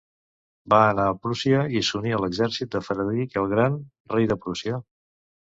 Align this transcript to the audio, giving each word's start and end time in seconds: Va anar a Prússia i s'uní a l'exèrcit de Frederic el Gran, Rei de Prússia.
Va 0.73 0.77
anar 0.93 1.03
a 1.09 1.17
Prússia 1.25 1.59
i 1.79 1.81
s'uní 1.89 2.15
a 2.15 2.21
l'exèrcit 2.23 2.73
de 2.77 2.83
Frederic 2.87 3.39
el 3.43 3.47
Gran, 3.53 3.79
Rei 4.17 4.33
de 4.35 4.41
Prússia. 4.49 4.83